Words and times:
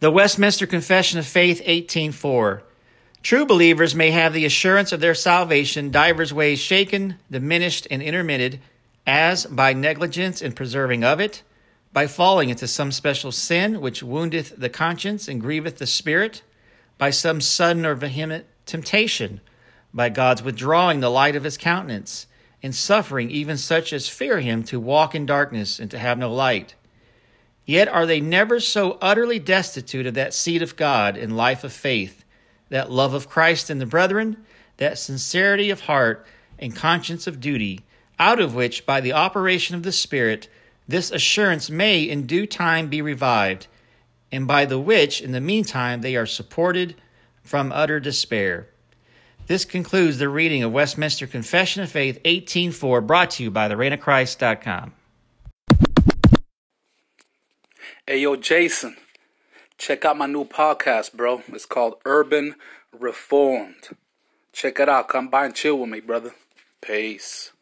The 0.00 0.12
Westminster 0.12 0.64
Confession 0.64 1.18
of 1.18 1.26
Faith 1.26 1.60
18:4. 1.64 2.62
True 3.20 3.44
believers 3.44 3.96
may 3.96 4.12
have 4.12 4.32
the 4.32 4.44
assurance 4.44 4.92
of 4.92 5.00
their 5.00 5.14
salvation 5.14 5.90
divers 5.90 6.32
ways 6.32 6.60
shaken, 6.60 7.16
diminished, 7.28 7.88
and 7.90 8.00
intermitted, 8.00 8.60
as 9.08 9.44
by 9.46 9.72
negligence 9.72 10.40
in 10.40 10.52
preserving 10.52 11.02
of 11.02 11.18
it, 11.18 11.42
by 11.92 12.06
falling 12.06 12.48
into 12.48 12.68
some 12.68 12.92
special 12.92 13.32
sin 13.32 13.80
which 13.80 14.00
woundeth 14.00 14.54
the 14.56 14.68
conscience 14.68 15.26
and 15.26 15.40
grieveth 15.40 15.78
the 15.78 15.86
spirit, 15.86 16.42
by 16.96 17.10
some 17.10 17.40
sudden 17.40 17.84
or 17.84 17.96
vehement 17.96 18.46
temptation, 18.66 19.40
by 19.92 20.08
God's 20.08 20.44
withdrawing 20.44 21.00
the 21.00 21.10
light 21.10 21.34
of 21.34 21.42
his 21.42 21.56
countenance, 21.56 22.28
and 22.62 22.72
suffering 22.72 23.32
even 23.32 23.56
such 23.56 23.92
as 23.92 24.08
fear 24.08 24.38
him 24.38 24.62
to 24.62 24.78
walk 24.78 25.16
in 25.16 25.26
darkness 25.26 25.80
and 25.80 25.90
to 25.90 25.98
have 25.98 26.18
no 26.18 26.32
light. 26.32 26.76
Yet 27.68 27.86
are 27.86 28.06
they 28.06 28.22
never 28.22 28.60
so 28.60 28.96
utterly 28.98 29.38
destitute 29.38 30.06
of 30.06 30.14
that 30.14 30.32
seed 30.32 30.62
of 30.62 30.74
God 30.74 31.18
in 31.18 31.36
life 31.36 31.64
of 31.64 31.72
faith, 31.74 32.24
that 32.70 32.90
love 32.90 33.12
of 33.12 33.28
Christ 33.28 33.68
and 33.68 33.78
the 33.78 33.84
brethren, 33.84 34.38
that 34.78 34.98
sincerity 34.98 35.68
of 35.68 35.82
heart 35.82 36.26
and 36.58 36.74
conscience 36.74 37.26
of 37.26 37.42
duty, 37.42 37.82
out 38.18 38.40
of 38.40 38.54
which, 38.54 38.86
by 38.86 39.02
the 39.02 39.12
operation 39.12 39.76
of 39.76 39.82
the 39.82 39.92
Spirit, 39.92 40.48
this 40.88 41.10
assurance 41.10 41.68
may 41.68 42.04
in 42.04 42.24
due 42.24 42.46
time 42.46 42.88
be 42.88 43.02
revived, 43.02 43.66
and 44.32 44.48
by 44.48 44.64
the 44.64 44.78
which, 44.78 45.20
in 45.20 45.32
the 45.32 45.40
meantime, 45.40 46.00
they 46.00 46.16
are 46.16 46.24
supported 46.24 46.94
from 47.42 47.70
utter 47.70 48.00
despair. 48.00 48.66
This 49.46 49.66
concludes 49.66 50.16
the 50.16 50.30
reading 50.30 50.62
of 50.62 50.72
Westminster 50.72 51.26
Confession 51.26 51.82
of 51.82 51.90
Faith 51.90 52.18
18.4, 52.24 53.06
brought 53.06 53.32
to 53.32 53.42
you 53.42 53.50
by 53.50 53.68
thereignofchrist.com. 53.68 54.94
Hey, 58.10 58.20
yo, 58.20 58.36
Jason, 58.36 58.96
check 59.76 60.02
out 60.06 60.16
my 60.16 60.24
new 60.24 60.46
podcast, 60.46 61.12
bro. 61.12 61.42
It's 61.48 61.66
called 61.66 61.96
Urban 62.06 62.54
Reformed. 62.90 63.90
Check 64.50 64.80
it 64.80 64.88
out. 64.88 65.08
Come 65.08 65.28
by 65.28 65.44
and 65.44 65.54
chill 65.54 65.78
with 65.78 65.90
me, 65.90 66.00
brother. 66.00 66.32
Peace. 66.80 67.52